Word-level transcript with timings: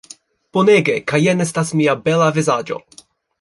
Bonege 0.57 0.95
kaj 1.11 1.19
jen 1.25 1.43
estas 1.45 1.75
mia 1.83 1.95
bela 2.09 2.31
vizaĝo 2.39 2.81